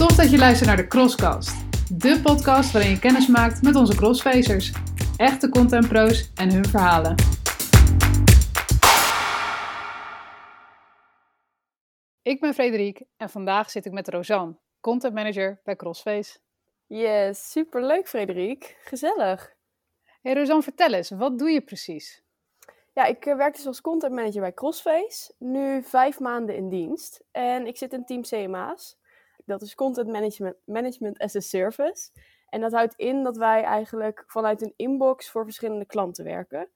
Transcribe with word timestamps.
Tof 0.00 0.16
dat 0.16 0.30
je 0.30 0.38
luistert 0.38 0.68
naar 0.68 0.76
de 0.76 0.86
Crosscast. 0.86 1.54
De 1.92 2.20
podcast 2.22 2.72
waarin 2.72 2.90
je 2.90 2.98
kennis 2.98 3.26
maakt 3.26 3.62
met 3.62 3.76
onze 3.76 3.96
crossfacers. 3.96 4.72
Echte 5.16 5.48
contentpro's 5.48 6.30
en 6.34 6.52
hun 6.52 6.64
verhalen. 6.64 7.14
Ik 12.22 12.40
ben 12.40 12.54
Frederik 12.54 13.02
en 13.16 13.30
vandaag 13.30 13.70
zit 13.70 13.86
ik 13.86 13.92
met 13.92 14.08
Rosanne, 14.08 14.56
content 14.80 15.14
manager 15.14 15.60
bij 15.64 15.76
Crossface. 15.76 16.38
Yes, 16.86 17.50
superleuk 17.50 18.08
Frederik. 18.08 18.76
Gezellig. 18.84 19.54
Hey 20.22 20.34
Rosanne, 20.34 20.62
vertel 20.62 20.92
eens, 20.92 21.10
wat 21.10 21.38
doe 21.38 21.50
je 21.50 21.60
precies? 21.60 22.22
Ja, 22.94 23.04
ik 23.04 23.26
eh, 23.26 23.36
werk 23.36 23.56
dus 23.56 23.66
als 23.66 23.80
content 23.80 24.14
manager 24.14 24.40
bij 24.40 24.54
Crossface. 24.54 25.32
Nu 25.38 25.82
vijf 25.82 26.20
maanden 26.20 26.56
in 26.56 26.68
dienst. 26.68 27.24
En 27.30 27.66
ik 27.66 27.76
zit 27.76 27.92
in 27.92 28.04
team 28.04 28.22
CMA's. 28.22 28.98
Dat 29.44 29.62
is 29.62 29.74
Content 29.74 30.08
Management, 30.08 30.56
management 30.64 31.18
as 31.18 31.36
a 31.36 31.40
Service. 31.40 32.10
En 32.48 32.60
dat 32.60 32.72
houdt 32.72 32.94
in 32.94 33.22
dat 33.22 33.36
wij 33.36 33.62
eigenlijk 33.62 34.24
vanuit 34.26 34.62
een 34.62 34.72
inbox 34.76 35.30
voor 35.30 35.44
verschillende 35.44 35.84
klanten 35.84 36.24
werken. 36.24 36.68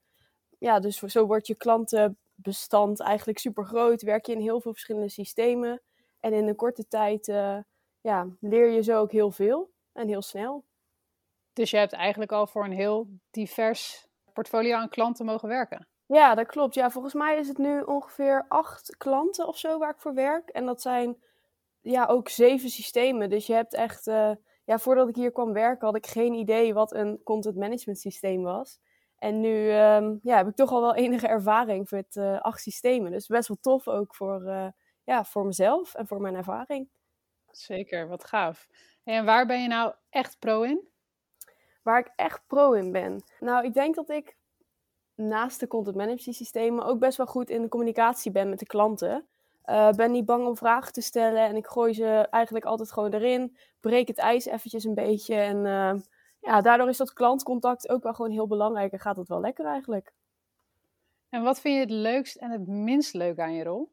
Ja, 0.57 0.79
dus 0.79 0.97
zo 0.97 1.25
wordt 1.25 1.47
je 1.47 1.55
klantenbestand 1.55 2.99
eigenlijk 2.99 3.39
super 3.39 3.65
groot. 3.65 4.01
Werk 4.01 4.25
je 4.25 4.31
in 4.31 4.41
heel 4.41 4.61
veel 4.61 4.71
verschillende 4.71 5.09
systemen. 5.09 5.81
En 6.19 6.33
in 6.33 6.47
een 6.47 6.55
korte 6.55 6.87
tijd 6.87 7.27
uh, 7.27 7.57
ja, 8.01 8.27
leer 8.39 8.69
je 8.69 8.83
zo 8.83 8.99
ook 8.99 9.11
heel 9.11 9.31
veel 9.31 9.71
en 9.93 10.07
heel 10.07 10.21
snel. 10.21 10.63
Dus 11.53 11.71
je 11.71 11.77
hebt 11.77 11.93
eigenlijk 11.93 12.31
al 12.31 12.47
voor 12.47 12.63
een 12.63 12.71
heel 12.71 13.07
divers 13.31 14.07
portfolio 14.33 14.75
aan 14.75 14.89
klanten 14.89 15.25
mogen 15.25 15.47
werken? 15.47 15.87
Ja, 16.05 16.35
dat 16.35 16.47
klopt. 16.47 16.73
Ja, 16.73 16.89
volgens 16.89 17.13
mij 17.13 17.37
is 17.37 17.47
het 17.47 17.57
nu 17.57 17.81
ongeveer 17.81 18.45
acht 18.47 18.95
klanten 18.97 19.47
of 19.47 19.57
zo 19.57 19.77
waar 19.77 19.89
ik 19.89 19.99
voor 19.99 20.13
werk. 20.13 20.49
En 20.49 20.65
dat 20.65 20.81
zijn 20.81 21.17
ja, 21.85 22.05
ook 22.05 22.29
zeven 22.29 22.69
systemen. 22.69 23.29
Dus 23.29 23.47
je 23.47 23.53
hebt 23.53 23.73
echt, 23.73 24.07
uh, 24.07 24.31
ja, 24.63 24.79
voordat 24.79 25.09
ik 25.09 25.15
hier 25.15 25.31
kwam 25.31 25.53
werken 25.53 25.85
had 25.85 25.95
ik 25.95 26.05
geen 26.05 26.33
idee 26.33 26.73
wat 26.73 26.93
een 26.93 27.21
content 27.23 27.55
management 27.55 27.99
systeem 27.99 28.43
was. 28.43 28.79
En 29.17 29.39
nu 29.39 29.71
um, 29.71 30.19
ja, 30.23 30.37
heb 30.37 30.47
ik 30.47 30.55
toch 30.55 30.71
al 30.71 30.81
wel 30.81 30.95
enige 31.05 31.27
ervaring 31.27 31.89
met 31.89 32.15
uh, 32.15 32.39
acht 32.41 32.61
systemen. 32.61 33.11
Dus 33.11 33.27
best 33.27 33.47
wel 33.47 33.57
tof 33.61 33.87
ook 33.87 34.15
voor, 34.15 34.41
uh, 34.41 34.67
ja, 35.03 35.23
voor 35.23 35.45
mezelf 35.45 35.93
en 35.93 36.07
voor 36.07 36.21
mijn 36.21 36.35
ervaring. 36.35 36.89
Zeker, 37.51 38.07
wat 38.07 38.23
gaaf. 38.23 38.67
En 39.03 39.25
waar 39.25 39.45
ben 39.45 39.61
je 39.61 39.67
nou 39.67 39.93
echt 40.09 40.39
pro 40.39 40.61
in? 40.61 40.87
Waar 41.83 41.99
ik 41.99 42.11
echt 42.15 42.43
pro 42.47 42.71
in 42.71 42.91
ben? 42.91 43.23
Nou, 43.39 43.65
ik 43.65 43.73
denk 43.73 43.95
dat 43.95 44.09
ik 44.09 44.37
naast 45.15 45.59
de 45.59 45.67
content 45.67 45.95
management 45.95 46.35
systemen 46.35 46.85
ook 46.85 46.99
best 46.99 47.17
wel 47.17 47.25
goed 47.25 47.49
in 47.49 47.61
de 47.61 47.69
communicatie 47.69 48.31
ben 48.31 48.49
met 48.49 48.59
de 48.59 48.65
klanten. 48.65 49.27
Uh, 49.69 49.89
ben 49.89 50.11
niet 50.11 50.25
bang 50.25 50.47
om 50.47 50.57
vragen 50.57 50.93
te 50.93 51.01
stellen 51.01 51.43
en 51.43 51.55
ik 51.55 51.67
gooi 51.67 51.93
ze 51.93 52.27
eigenlijk 52.29 52.65
altijd 52.65 52.91
gewoon 52.91 53.13
erin. 53.13 53.57
Breek 53.79 54.07
het 54.07 54.17
ijs 54.17 54.45
eventjes 54.45 54.83
een 54.83 54.93
beetje 54.93 55.35
en 55.35 55.57
uh, 55.57 56.01
ja, 56.39 56.61
daardoor 56.61 56.89
is 56.89 56.97
dat 56.97 57.13
klantcontact 57.13 57.89
ook 57.89 58.03
wel 58.03 58.13
gewoon 58.13 58.31
heel 58.31 58.47
belangrijk 58.47 58.91
en 58.91 58.99
gaat 58.99 59.15
het 59.15 59.27
wel 59.27 59.39
lekker 59.39 59.65
eigenlijk. 59.65 60.13
En 61.29 61.43
wat 61.43 61.59
vind 61.59 61.73
je 61.73 61.79
het 61.79 61.89
leukst 61.89 62.35
en 62.35 62.51
het 62.51 62.67
minst 62.67 63.13
leuk 63.13 63.39
aan 63.39 63.53
je 63.53 63.63
rol? 63.63 63.89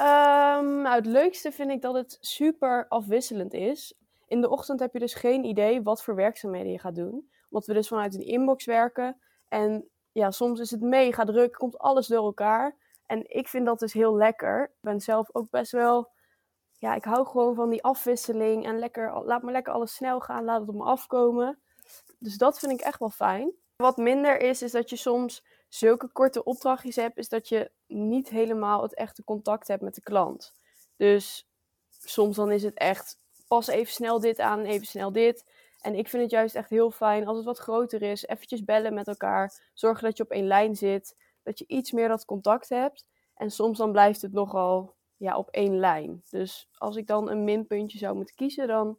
Um, 0.00 0.82
nou, 0.82 0.94
het 0.94 1.06
leukste 1.06 1.52
vind 1.52 1.70
ik 1.70 1.82
dat 1.82 1.94
het 1.94 2.18
super 2.20 2.86
afwisselend 2.88 3.52
is. 3.52 3.94
In 4.26 4.40
de 4.40 4.50
ochtend 4.50 4.80
heb 4.80 4.92
je 4.92 4.98
dus 4.98 5.14
geen 5.14 5.44
idee 5.44 5.82
wat 5.82 6.02
voor 6.02 6.14
werkzaamheden 6.14 6.72
je 6.72 6.78
gaat 6.78 6.94
doen. 6.94 7.30
Omdat 7.50 7.66
we 7.66 7.74
dus 7.74 7.88
vanuit 7.88 8.14
een 8.14 8.26
inbox 8.26 8.64
werken. 8.64 9.16
En 9.48 9.88
ja, 10.12 10.30
soms 10.30 10.60
is 10.60 10.70
het 10.70 10.80
mega 10.80 11.24
druk, 11.24 11.52
komt 11.52 11.78
alles 11.78 12.06
door 12.06 12.24
elkaar. 12.24 12.76
En 13.06 13.30
ik 13.30 13.48
vind 13.48 13.66
dat 13.66 13.78
dus 13.78 13.92
heel 13.92 14.16
lekker. 14.16 14.64
Ik 14.64 14.80
ben 14.80 15.00
zelf 15.00 15.28
ook 15.32 15.50
best 15.50 15.72
wel. 15.72 16.12
Ja, 16.78 16.94
ik 16.94 17.04
hou 17.04 17.26
gewoon 17.26 17.54
van 17.54 17.70
die 17.70 17.82
afwisseling. 17.82 18.66
En 18.66 18.78
lekker, 18.78 19.24
laat 19.24 19.42
me 19.42 19.52
lekker 19.52 19.72
alles 19.72 19.94
snel 19.94 20.20
gaan. 20.20 20.44
Laat 20.44 20.60
het 20.60 20.68
op 20.68 20.74
me 20.74 20.84
afkomen. 20.84 21.62
Dus 22.18 22.36
dat 22.36 22.58
vind 22.58 22.72
ik 22.72 22.80
echt 22.80 22.98
wel 22.98 23.10
fijn. 23.10 23.52
Wat 23.76 23.96
minder 23.96 24.40
is, 24.40 24.62
is 24.62 24.72
dat 24.72 24.90
je 24.90 24.96
soms 24.96 25.44
zulke 25.68 26.12
korte 26.12 26.44
opdrachtjes 26.44 26.96
hebt. 26.96 27.18
Is 27.18 27.28
dat 27.28 27.48
je 27.48 27.70
niet 27.86 28.28
helemaal 28.28 28.82
het 28.82 28.94
echte 28.94 29.24
contact 29.24 29.68
hebt 29.68 29.82
met 29.82 29.94
de 29.94 30.02
klant. 30.02 30.54
Dus 30.96 31.48
soms 31.88 32.36
dan 32.36 32.52
is 32.52 32.62
het 32.62 32.74
echt. 32.74 33.22
Pas 33.48 33.66
even 33.66 33.92
snel 33.92 34.20
dit 34.20 34.38
aan, 34.38 34.64
even 34.64 34.86
snel 34.86 35.12
dit. 35.12 35.44
En 35.80 35.94
ik 35.94 36.08
vind 36.08 36.22
het 36.22 36.30
juist 36.30 36.54
echt 36.54 36.70
heel 36.70 36.90
fijn 36.90 37.26
als 37.26 37.36
het 37.36 37.46
wat 37.46 37.58
groter 37.58 38.02
is. 38.02 38.26
Eventjes 38.26 38.64
bellen 38.64 38.94
met 38.94 39.08
elkaar. 39.08 39.70
Zorgen 39.74 40.04
dat 40.04 40.16
je 40.16 40.22
op 40.22 40.30
één 40.30 40.46
lijn 40.46 40.76
zit 40.76 41.16
dat 41.44 41.58
je 41.58 41.64
iets 41.66 41.92
meer 41.92 42.08
dat 42.08 42.24
contact 42.24 42.68
hebt. 42.68 43.06
En 43.34 43.50
soms 43.50 43.78
dan 43.78 43.92
blijft 43.92 44.22
het 44.22 44.32
nogal 44.32 44.94
ja, 45.16 45.36
op 45.36 45.50
één 45.50 45.78
lijn. 45.78 46.22
Dus 46.30 46.68
als 46.72 46.96
ik 46.96 47.06
dan 47.06 47.30
een 47.30 47.44
minpuntje 47.44 47.98
zou 47.98 48.16
moeten 48.16 48.34
kiezen, 48.34 48.66
dan 48.66 48.98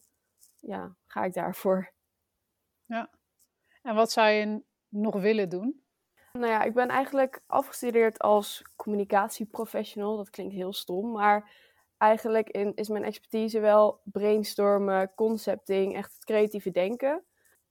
ja, 0.60 0.96
ga 1.06 1.24
ik 1.24 1.34
daarvoor. 1.34 1.94
Ja. 2.86 3.10
En 3.82 3.96
wat 3.96 4.12
zou 4.12 4.30
je 4.30 4.64
nog 4.90 5.22
willen 5.22 5.50
doen? 5.50 5.84
Nou 6.32 6.48
ja, 6.52 6.64
ik 6.64 6.74
ben 6.74 6.88
eigenlijk 6.88 7.44
afgestudeerd 7.48 8.20
als 8.20 8.64
communicatieprofessional. 8.76 10.18
Dat 10.18 10.30
klinkt 10.30 10.54
heel 10.54 10.74
stom, 10.74 11.12
maar 11.12 11.52
eigenlijk 11.98 12.50
in, 12.50 12.76
is 12.76 12.88
mijn 12.88 13.04
expertise 13.04 13.60
wel 13.60 14.02
brainstormen, 14.04 15.14
concepting, 15.16 15.96
echt 15.96 16.14
het 16.14 16.26
creatieve 16.26 16.72
denken. 16.72 17.26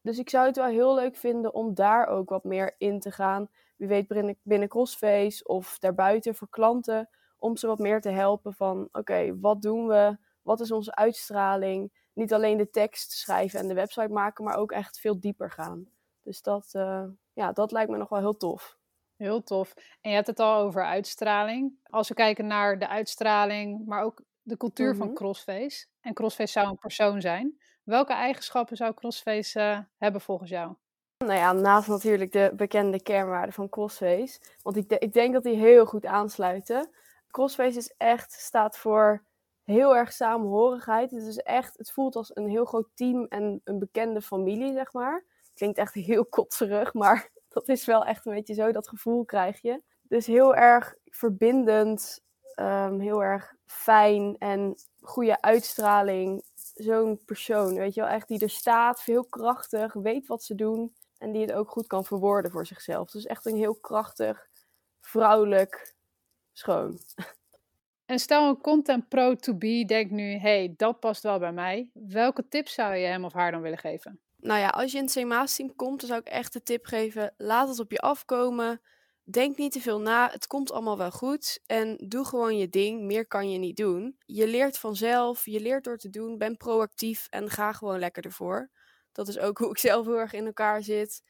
Dus 0.05 0.19
ik 0.19 0.31
zou 0.31 0.47
het 0.47 0.57
wel 0.57 0.67
heel 0.67 0.95
leuk 0.95 1.17
vinden 1.17 1.55
om 1.55 1.75
daar 1.75 2.07
ook 2.07 2.29
wat 2.29 2.45
meer 2.45 2.75
in 2.79 3.01
te 3.01 3.11
gaan 3.11 3.49
wie 3.77 3.89
weet 3.89 4.09
binnen, 4.09 4.39
binnen 4.43 4.69
Crossface 4.69 5.45
of 5.45 5.79
daarbuiten 5.79 6.35
voor 6.35 6.49
klanten, 6.49 7.09
om 7.39 7.57
ze 7.57 7.67
wat 7.67 7.79
meer 7.79 8.01
te 8.01 8.09
helpen 8.09 8.55
van 8.55 8.89
oké, 8.93 9.39
wat 9.41 9.63
doen 9.63 9.87
we? 9.87 10.17
Wat 10.43 10.61
is 10.61 10.73
onze 10.73 10.95
uitstraling? 10.95 11.93
Niet 12.13 12.33
alleen 12.33 12.57
de 12.57 12.71
tekst 12.71 13.13
schrijven 13.13 13.61
en 13.61 13.69
de 13.69 13.75
website 13.75 14.13
maken, 14.13 14.45
maar 14.45 14.57
ook 14.57 14.73
echt 14.73 15.01
veel 15.01 15.21
dieper 15.21 15.51
gaan. 15.51 15.89
Dus 16.23 16.43
dat, 16.43 16.73
uh, 16.77 17.05
ja, 17.33 17.53
dat 17.53 17.73
lijkt 17.73 17.91
me 17.91 17.97
nog 17.97 18.09
wel 18.09 18.19
heel 18.19 18.37
tof. 18.37 18.77
Heel 19.17 19.43
tof. 19.43 19.75
En 20.01 20.11
je 20.11 20.17
hebt 20.17 20.27
het 20.27 20.41
al 20.41 20.61
over 20.61 20.85
uitstraling. 20.85 21.79
Als 21.83 22.09
we 22.09 22.15
kijken 22.15 22.47
naar 22.47 22.79
de 22.79 22.89
uitstraling, 22.89 23.87
maar 23.87 24.03
ook 24.03 24.23
de 24.43 24.57
cultuur 24.57 24.87
mm 24.87 24.91
-hmm. 24.91 25.01
van 25.01 25.09
mhm. 25.09 25.17
Crossface. 25.17 25.87
En 26.01 26.15
Crossface 26.15 26.53
zou 26.53 26.69
een 26.69 26.79
persoon 26.79 27.21
zijn. 27.21 27.59
Welke 27.85 28.13
eigenschappen 28.13 28.77
zou 28.77 28.95
Crossface 28.95 29.61
uh, 29.61 29.79
hebben 29.99 30.21
volgens 30.21 30.51
jou? 30.51 30.75
Nou 31.19 31.39
ja, 31.39 31.53
naast 31.53 31.89
natuurlijk 31.89 32.33
de 32.33 32.53
bekende 32.57 33.03
kernwaarden 33.03 33.55
van 33.55 33.69
Crossface. 33.69 34.41
Want 34.63 34.77
ik, 34.77 34.93
ik 34.93 35.13
denk 35.13 35.33
dat 35.33 35.43
die 35.43 35.57
heel 35.57 35.87
goed 35.87 36.07
aansluiten. 36.07 36.91
Crossface 37.31 37.79
is 37.79 37.95
echt, 37.97 38.33
staat 38.33 38.79
voor 38.79 39.25
heel 39.63 39.97
erg 39.97 40.13
samenhorigheid. 40.13 41.11
Het 41.11 41.23
is 41.23 41.37
echt, 41.37 41.79
het 41.79 41.91
voelt 41.91 42.17
als 42.17 42.37
een 42.37 42.49
heel 42.49 42.65
groot 42.65 42.89
team 42.95 43.27
en 43.29 43.61
een 43.65 43.79
bekende 43.79 44.23
familie, 44.23 44.73
zeg 44.73 44.93
maar. 44.93 45.25
Klinkt 45.55 45.79
echt 45.79 45.95
heel 45.95 46.27
kotserig, 46.37 46.95
maar 46.95 47.31
dat 47.49 47.69
is 47.69 47.85
wel 47.85 48.05
echt 48.05 48.27
een 48.27 48.35
beetje 48.35 48.55
zo, 48.55 48.73
dat 48.73 48.89
gevoel 48.89 49.25
krijg 49.25 49.63
je. 49.63 49.83
Dus 50.03 50.27
heel 50.27 50.55
erg 50.55 50.95
verbindend, 51.05 52.21
um, 52.61 53.01
heel 53.01 53.23
erg 53.23 53.55
fijn 53.67 54.37
en 54.39 54.75
goede 55.01 55.41
uitstraling. 55.41 56.45
Zo'n 56.75 57.21
persoon, 57.25 57.75
weet 57.75 57.95
je 57.95 58.01
wel, 58.01 58.11
echt 58.11 58.29
die 58.29 58.39
er 58.39 58.51
staat, 58.51 59.03
heel 59.03 59.25
krachtig, 59.25 59.93
weet 59.93 60.27
wat 60.27 60.43
ze 60.43 60.55
doen. 60.55 60.95
En 61.19 61.33
die 61.33 61.43
het 61.43 61.53
ook 61.53 61.71
goed 61.71 61.87
kan 61.87 62.05
verwoorden 62.05 62.51
voor 62.51 62.67
zichzelf. 62.67 63.11
Dus 63.11 63.27
echt 63.27 63.47
een 63.47 63.57
heel 63.57 63.75
krachtig, 63.75 64.49
vrouwelijk 65.01 65.95
schoon. 66.53 66.99
En 68.07 68.19
stel 68.19 68.49
een 68.49 68.61
content 68.61 69.09
pro 69.09 69.35
to 69.35 69.55
be 69.55 69.85
denkt 69.87 70.11
nu, 70.11 70.37
hey, 70.37 70.75
dat 70.77 71.01
past 71.01 71.23
wel 71.23 71.39
bij 71.39 71.53
mij. 71.53 71.91
Welke 71.93 72.49
tips 72.49 72.75
zou 72.75 72.95
je 72.95 73.07
hem 73.07 73.25
of 73.25 73.33
haar 73.33 73.53
dan 73.53 73.61
willen 73.61 73.79
geven? 73.79 74.21
Nou 74.37 74.61
ja, 74.61 74.69
als 74.69 74.93
je 74.93 74.99
in 74.99 75.05
het 75.05 75.13
CMA-team 75.13 75.75
komt, 75.75 76.01
dan 76.01 76.09
zou 76.09 76.21
ik 76.21 76.27
echt 76.27 76.53
de 76.53 76.63
tip 76.63 76.87
geven, 76.87 77.35
laat 77.37 77.69
het 77.69 77.79
op 77.79 77.91
je 77.91 77.99
afkomen. 77.99 78.81
Denk 79.31 79.57
niet 79.57 79.73
te 79.73 79.81
veel 79.81 80.01
na, 80.01 80.31
het 80.31 80.47
komt 80.47 80.73
allemaal 80.73 80.99
wel 80.99 81.11
goed. 81.11 81.61
En 81.67 81.97
doe 81.97 82.25
gewoon 82.25 82.57
je 82.57 82.69
ding, 82.69 83.03
meer 83.03 83.27
kan 83.27 83.51
je 83.51 83.59
niet 83.59 83.77
doen. 83.77 84.17
Je 84.27 84.47
leert 84.47 84.79
vanzelf, 84.79 85.45
je 85.45 85.61
leert 85.61 85.85
door 85.85 85.97
te 85.97 86.11
doen, 86.11 86.39
ben 86.39 86.57
proactief 86.57 87.27
en 87.31 87.51
ga 87.51 87.73
gewoon 87.73 87.99
lekker 87.99 88.25
ervoor. 88.25 88.71
Dat 89.13 89.29
is 89.29 89.39
ook 89.39 89.59
hoe 89.61 89.71
ik 89.71 89.79
zelf 89.79 90.07
heel 90.07 90.19
erg 90.19 90.33
in 90.33 90.47
elkaar 90.47 90.83
zit. 90.83 91.23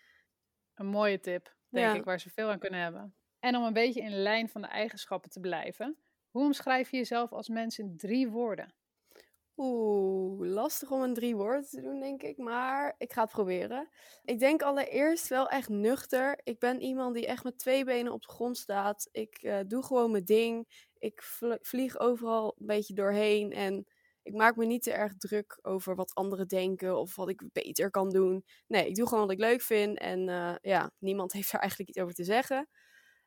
Een 0.75 0.87
mooie 0.87 1.21
tip, 1.21 1.57
denk 1.69 1.95
ik, 1.95 2.05
waar 2.05 2.21
ze 2.21 2.31
veel 2.31 2.51
aan 2.51 2.59
kunnen 2.59 2.81
hebben. 2.81 3.15
En 3.39 3.57
om 3.57 3.65
een 3.65 3.73
beetje 3.73 4.01
in 4.01 4.23
lijn 4.23 4.49
van 4.49 4.61
de 4.61 4.69
eigenschappen 4.69 5.31
te 5.31 5.41
blijven, 5.41 5.99
hoe 6.31 6.45
omschrijf 6.45 6.91
je 6.91 6.97
jezelf 6.97 7.33
als 7.33 7.49
mens 7.49 7.79
in 7.79 7.97
drie 7.97 8.29
woorden? 8.29 8.75
Oeh, 9.57 10.49
lastig 10.49 10.91
om 10.91 11.03
een 11.03 11.15
drie 11.15 11.37
woorden 11.37 11.69
te 11.69 11.81
doen, 11.81 12.01
denk 12.01 12.23
ik. 12.23 12.39
Maar 12.39 12.95
ik 12.99 13.13
ga 13.13 13.23
het 13.23 13.31
proberen. 13.31 13.89
Ik 14.25 14.39
denk 14.39 14.63
allereerst 14.63 15.29
wel 15.29 15.49
echt 15.49 15.69
nuchter. 15.69 16.41
Ik 16.43 16.59
ben 16.59 16.81
iemand 16.81 17.15
die 17.15 17.27
echt 17.27 17.45
met 17.45 17.59
twee 17.59 17.85
benen 17.85 18.13
op 18.13 18.23
de 18.23 18.33
grond 18.33 18.57
staat. 18.57 19.09
Ik 19.13 19.43
uh, 19.43 19.59
doe 19.67 19.85
gewoon 19.85 20.11
mijn 20.11 20.25
ding. 20.25 20.89
Ik 20.99 21.23
vlieg 21.63 21.99
overal 21.99 22.55
een 22.59 22.67
beetje 22.67 22.95
doorheen. 22.95 23.53
En 23.53 23.87
ik 24.23 24.35
maak 24.35 24.57
me 24.57 24.65
niet 24.65 24.83
te 24.83 24.93
erg 24.93 25.17
druk 25.17 25.59
over 25.63 25.95
wat 25.95 26.15
anderen 26.15 26.49
denken 26.49 26.99
of 26.99 27.17
wat 27.17 27.29
ik 27.29 27.43
beter 27.53 27.91
kan 27.91 28.11
doen. 28.11 28.45
Nee, 28.67 28.89
ik 28.89 28.95
doe 28.95 29.09
gewoon 29.09 29.23
wat 29.23 29.33
ik 29.33 29.39
leuk 29.39 29.61
vind. 29.61 29.99
En 29.99 30.29
uh, 30.29 30.55
ja, 30.61 30.91
niemand 30.99 31.33
heeft 31.37 31.53
er 31.53 31.61
eigenlijk 31.61 31.91
iets 31.91 32.01
over 32.01 32.15
te 32.15 32.25
zeggen. 32.25 32.69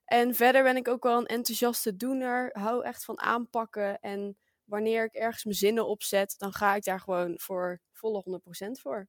En 0.05 0.35
verder 0.35 0.63
ben 0.63 0.77
ik 0.77 0.87
ook 0.87 1.03
wel 1.03 1.17
een 1.17 1.25
enthousiaste 1.25 1.95
doener. 1.95 2.49
Hou 2.51 2.83
echt 2.83 3.05
van 3.05 3.19
aanpakken 3.19 3.99
en 3.99 4.37
wanneer 4.67 5.03
ik 5.03 5.13
ergens 5.13 5.43
mijn 5.43 5.55
zinnen 5.55 5.87
opzet, 5.87 6.35
dan 6.37 6.53
ga 6.53 6.75
ik 6.75 6.83
daar 6.83 6.99
gewoon 6.99 7.39
voor 7.39 7.79
volle 7.91 8.41
100% 8.67 8.81
voor. 8.81 9.07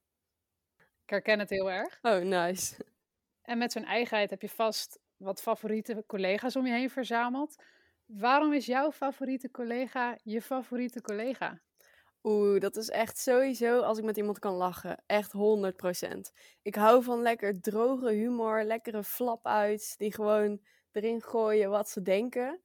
Ik 0.79 1.11
herken 1.11 1.39
het 1.39 1.51
heel 1.51 1.71
erg. 1.71 1.99
Oh, 2.03 2.19
nice. 2.19 2.75
En 3.43 3.59
met 3.59 3.73
zo'n 3.73 3.85
eigenheid 3.85 4.31
heb 4.31 4.43
je 4.43 4.49
vast 4.49 4.99
wat 5.17 5.41
favoriete 5.41 6.05
collega's 6.07 6.57
om 6.57 6.67
je 6.67 6.73
heen 6.73 6.91
verzameld. 6.91 7.63
Waarom 8.07 8.53
is 8.53 8.67
jouw 8.67 8.93
favoriete 8.93 9.51
collega 9.51 10.19
je 10.23 10.43
favoriete 10.43 11.01
collega? 11.01 11.61
Oeh, 12.23 12.61
dat 12.61 12.77
is 12.77 12.89
echt 12.89 13.19
sowieso 13.19 13.81
als 13.81 13.99
ik 13.99 14.05
met 14.05 14.17
iemand 14.17 14.39
kan 14.39 14.55
lachen. 14.55 15.03
Echt 15.07 15.33
100%. 15.33 16.33
Ik 16.63 16.75
hou 16.75 17.03
van 17.03 17.23
lekker 17.23 17.61
droge 17.61 18.11
humor, 18.11 18.63
lekkere 18.63 19.05
flap 19.05 19.47
uit, 19.47 19.95
die 19.99 20.13
gewoon 20.13 20.61
erin 20.93 21.23
gooien 21.23 21.71
wat 21.71 21.89
ze 21.89 22.03
denken. 22.03 22.61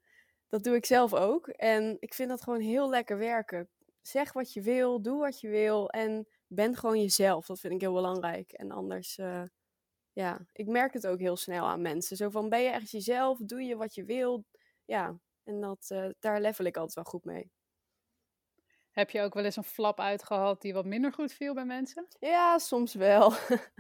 Dat 0.54 0.64
doe 0.64 0.76
ik 0.76 0.86
zelf 0.86 1.14
ook. 1.14 1.48
En 1.48 1.98
ik 2.00 2.14
vind 2.14 2.30
dat 2.30 2.44
gewoon 2.44 2.60
heel 2.60 2.90
lekker 2.90 3.18
werken. 3.18 3.70
Zeg 4.02 4.34
wat 4.34 4.54
je 4.54 4.62
wil, 4.62 5.02
doe 5.02 5.20
wat 5.20 5.40
je 5.40 5.50
wil 5.50 5.90
en 5.90 6.28
ben 6.48 6.76
gewoon 6.76 7.02
jezelf. 7.02 7.46
Dat 7.46 7.60
vind 7.60 7.74
ik 7.74 7.82
heel 7.82 7.94
belangrijk. 7.94 8.52
En 8.52 8.72
anders, 8.72 9.18
uh, 9.18 9.44
ja, 10.12 10.48
ik 10.52 10.68
merk 10.68 10.94
het 10.94 11.08
ook 11.08 11.20
heel 11.20 11.38
snel 11.38 11.66
aan 11.66 11.82
mensen. 11.82 12.18
Zo 12.18 12.30
van, 12.30 12.50
ben 12.50 12.62
je 12.62 12.70
echt 12.70 12.92
jezelf? 12.92 13.40
Doe 13.40 13.62
je 13.62 13.76
wat 13.76 13.96
je 13.96 14.04
wil? 14.04 14.46
Ja, 14.86 15.20
en 15.44 15.62
dat, 15.62 15.90
uh, 15.92 16.10
daar 16.20 16.42
level 16.42 16.66
ik 16.66 16.78
altijd 16.78 16.96
wel 16.96 17.04
goed 17.04 17.26
mee. 17.26 17.52
Heb 18.94 19.10
je 19.10 19.22
ook 19.22 19.34
wel 19.34 19.44
eens 19.44 19.56
een 19.56 19.64
flap 19.64 20.00
uitgehad 20.00 20.62
die 20.62 20.74
wat 20.74 20.86
minder 20.86 21.14
goed 21.14 21.34
viel 21.34 21.54
bij 21.54 21.66
mensen? 21.66 22.08
Ja, 22.20 22.58
soms 22.58 22.94
wel. 22.94 23.34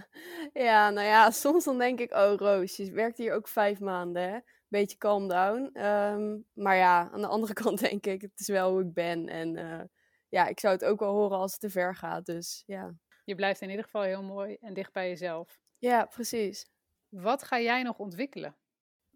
ja, 0.67 0.89
nou 0.89 1.07
ja, 1.07 1.31
soms 1.31 1.63
dan 1.63 1.77
denk 1.77 1.99
ik, 1.99 2.13
oh 2.13 2.35
Roos, 2.35 2.75
je 2.75 2.91
werkt 2.91 3.17
hier 3.17 3.33
ook 3.33 3.47
vijf 3.47 3.79
maanden, 3.79 4.29
hè? 4.29 4.39
Beetje 4.67 4.97
calm 4.97 5.27
down. 5.27 5.85
Um, 5.85 6.45
maar 6.53 6.75
ja, 6.75 7.09
aan 7.11 7.21
de 7.21 7.27
andere 7.27 7.53
kant 7.63 7.79
denk 7.79 8.05
ik, 8.05 8.21
het 8.21 8.39
is 8.39 8.47
wel 8.47 8.71
hoe 8.71 8.81
ik 8.81 8.93
ben. 8.93 9.29
En 9.29 9.57
uh, 9.57 9.81
ja, 10.29 10.47
ik 10.47 10.59
zou 10.59 10.73
het 10.73 10.85
ook 10.85 10.99
wel 10.99 11.13
horen 11.13 11.37
als 11.37 11.51
het 11.51 11.61
te 11.61 11.69
ver 11.69 11.95
gaat, 11.95 12.25
dus 12.25 12.63
ja. 12.65 12.93
Je 13.23 13.35
blijft 13.35 13.61
in 13.61 13.69
ieder 13.69 13.85
geval 13.85 14.01
heel 14.01 14.23
mooi 14.23 14.57
en 14.59 14.73
dicht 14.73 14.93
bij 14.93 15.07
jezelf. 15.09 15.59
Ja, 15.77 16.05
precies. 16.05 16.65
Wat 17.09 17.43
ga 17.43 17.59
jij 17.59 17.83
nog 17.83 17.97
ontwikkelen? 17.97 18.55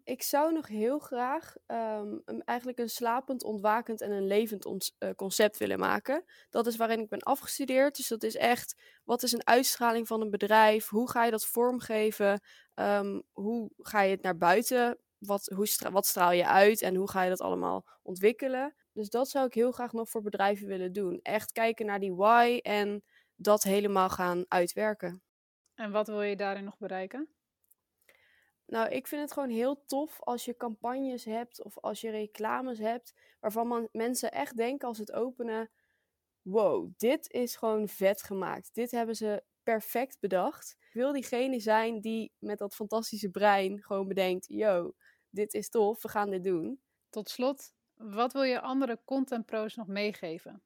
Ik 0.08 0.22
zou 0.22 0.52
nog 0.52 0.66
heel 0.66 0.98
graag 0.98 1.54
um, 1.66 2.22
eigenlijk 2.44 2.78
een 2.78 2.88
slapend, 2.88 3.42
ontwakend 3.42 4.00
en 4.00 4.10
een 4.10 4.26
levend 4.26 4.64
ons, 4.64 4.96
uh, 4.98 5.10
concept 5.16 5.56
willen 5.56 5.78
maken. 5.78 6.24
Dat 6.50 6.66
is 6.66 6.76
waarin 6.76 7.00
ik 7.00 7.08
ben 7.08 7.20
afgestudeerd. 7.20 7.96
Dus 7.96 8.08
dat 8.08 8.22
is 8.22 8.36
echt, 8.36 8.82
wat 9.04 9.22
is 9.22 9.32
een 9.32 9.46
uitstraling 9.46 10.06
van 10.06 10.20
een 10.20 10.30
bedrijf? 10.30 10.88
Hoe 10.88 11.10
ga 11.10 11.24
je 11.24 11.30
dat 11.30 11.46
vormgeven? 11.46 12.40
Um, 12.74 13.22
hoe 13.32 13.70
ga 13.78 14.00
je 14.02 14.10
het 14.10 14.22
naar 14.22 14.36
buiten? 14.36 14.98
Wat, 15.18 15.52
hoe 15.54 15.90
wat 15.90 16.06
straal 16.06 16.32
je 16.32 16.46
uit 16.46 16.82
en 16.82 16.94
hoe 16.94 17.10
ga 17.10 17.22
je 17.22 17.30
dat 17.30 17.40
allemaal 17.40 17.84
ontwikkelen? 18.02 18.74
Dus 18.92 19.08
dat 19.10 19.28
zou 19.28 19.46
ik 19.46 19.54
heel 19.54 19.72
graag 19.72 19.92
nog 19.92 20.08
voor 20.08 20.22
bedrijven 20.22 20.66
willen 20.66 20.92
doen. 20.92 21.20
Echt 21.22 21.52
kijken 21.52 21.86
naar 21.86 22.00
die 22.00 22.14
why 22.14 22.58
en 22.62 23.02
dat 23.34 23.62
helemaal 23.62 24.08
gaan 24.08 24.44
uitwerken. 24.48 25.22
En 25.74 25.90
wat 25.90 26.06
wil 26.06 26.22
je 26.22 26.36
daarin 26.36 26.64
nog 26.64 26.78
bereiken? 26.78 27.28
Nou, 28.68 28.88
ik 28.88 29.06
vind 29.06 29.22
het 29.22 29.32
gewoon 29.32 29.48
heel 29.48 29.84
tof 29.86 30.20
als 30.22 30.44
je 30.44 30.56
campagnes 30.56 31.24
hebt 31.24 31.62
of 31.62 31.78
als 31.78 32.00
je 32.00 32.10
reclames 32.10 32.78
hebt 32.78 33.14
waarvan 33.40 33.66
man, 33.66 33.88
mensen 33.92 34.32
echt 34.32 34.56
denken 34.56 34.88
als 34.88 34.98
het 34.98 35.12
openen: 35.12 35.70
wow, 36.42 36.92
dit 36.96 37.30
is 37.30 37.56
gewoon 37.56 37.88
vet 37.88 38.22
gemaakt. 38.22 38.74
Dit 38.74 38.90
hebben 38.90 39.16
ze 39.16 39.42
perfect 39.62 40.20
bedacht. 40.20 40.76
Ik 40.78 40.92
wil 40.92 41.12
diegene 41.12 41.60
zijn 41.60 42.00
die 42.00 42.32
met 42.38 42.58
dat 42.58 42.74
fantastische 42.74 43.30
brein 43.30 43.82
gewoon 43.82 44.08
bedenkt: 44.08 44.46
yo, 44.48 44.94
dit 45.30 45.54
is 45.54 45.68
tof, 45.68 46.02
we 46.02 46.08
gaan 46.08 46.30
dit 46.30 46.44
doen. 46.44 46.80
Tot 47.10 47.28
slot, 47.28 47.72
wat 47.94 48.32
wil 48.32 48.42
je 48.42 48.60
andere 48.60 49.00
content 49.04 49.46
pros 49.46 49.74
nog 49.74 49.86
meegeven? 49.86 50.62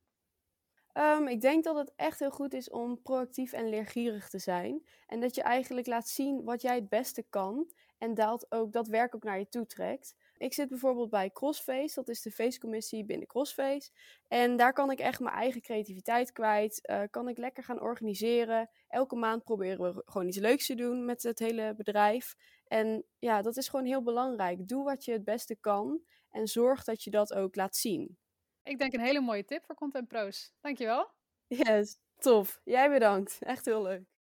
Um, 0.94 1.28
ik 1.28 1.40
denk 1.40 1.64
dat 1.64 1.76
het 1.76 1.93
echt 1.96 2.19
heel 2.19 2.31
goed 2.31 2.55
is 2.55 2.70
om 2.70 3.02
proactief 3.02 3.52
en 3.52 3.69
leergierig 3.69 4.28
te 4.28 4.38
zijn. 4.38 4.87
En 5.06 5.20
dat 5.20 5.34
je 5.34 5.43
eigenlijk 5.43 5.87
laat 5.87 6.08
zien 6.08 6.44
wat 6.44 6.62
jij 6.62 6.75
het 6.75 6.88
beste 6.88 7.25
kan. 7.31 7.70
En 8.02 8.14
dat, 8.14 8.46
ook, 8.49 8.72
dat 8.72 8.88
werk 8.88 9.14
ook 9.14 9.22
naar 9.22 9.38
je 9.38 9.49
toe 9.49 9.66
trekt. 9.66 10.14
Ik 10.37 10.52
zit 10.52 10.69
bijvoorbeeld 10.69 11.10
bij 11.10 11.31
Crossface, 11.31 11.94
dat 11.94 12.08
is 12.08 12.22
de 12.22 12.31
feestcommissie 12.31 13.04
binnen 13.04 13.26
Crossface. 13.26 13.90
En 14.28 14.56
daar 14.56 14.72
kan 14.72 14.90
ik 14.90 14.99
echt 14.99 15.20
mijn 15.20 15.34
eigen 15.34 15.60
creativiteit 15.60 16.32
kwijt. 16.32 16.81
Uh, 16.90 17.02
kan 17.10 17.28
ik 17.28 17.38
lekker 17.38 17.64
gaan 17.64 17.81
organiseren. 17.81 18.70
Elke 18.88 19.16
maand 19.16 19.44
proberen 19.44 19.94
we 19.94 20.02
gewoon 20.04 20.26
iets 20.26 20.38
leuks 20.38 20.66
te 20.66 20.75
doen 20.75 21.04
met 21.04 21.22
het 21.22 21.38
hele 21.38 21.75
bedrijf. 21.76 22.34
En 22.66 23.04
ja, 23.19 23.43
dat 23.43 23.56
is 23.56 23.69
gewoon 23.69 23.87
heel 23.87 24.02
belangrijk. 24.02 24.69
Doe 24.69 24.84
wat 24.84 25.05
je 25.05 25.12
het 25.12 25.25
beste 25.25 25.56
kan 25.56 26.00
en 26.31 26.46
zorg 26.46 26.84
dat 26.84 27.02
je 27.02 27.10
dat 27.10 27.34
ook 27.34 27.56
laat 27.56 27.76
zien. 27.76 28.19
Ik 28.62 28.78
denk 28.78 28.93
een 28.93 29.00
hele 29.00 29.20
mooie 29.20 29.44
tip 29.44 29.64
voor 29.64 29.75
Content 29.75 30.08
Pro's. 30.08 30.52
Dankjewel. 30.60 31.10
Yes, 31.46 31.98
tof. 32.19 32.60
Jij 32.64 32.90
bedankt. 32.90 33.38
Echt 33.40 33.64
heel 33.64 33.82
leuk. 33.82 34.11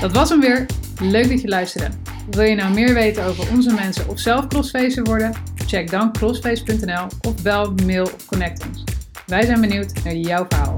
Dat 0.00 0.12
was 0.12 0.28
hem 0.28 0.40
weer. 0.40 0.66
Leuk 1.00 1.28
dat 1.28 1.40
je 1.40 1.48
luisterde. 1.48 1.94
Wil 2.30 2.44
je 2.44 2.54
nou 2.54 2.74
meer 2.74 2.94
weten 2.94 3.24
over 3.24 3.50
onze 3.50 3.74
mensen 3.74 4.08
of 4.08 4.18
zelf 4.18 4.46
crossfacer 4.46 5.04
worden? 5.04 5.32
Check 5.66 5.90
dan 5.90 6.12
crossface.nl 6.12 7.06
of 7.28 7.42
bel, 7.42 7.74
mail 7.86 8.04
of 8.04 8.26
connect 8.26 8.66
ons. 8.66 8.84
Wij 9.26 9.44
zijn 9.44 9.60
benieuwd 9.60 9.92
naar 10.04 10.14
jouw 10.14 10.46
verhaal. 10.48 10.74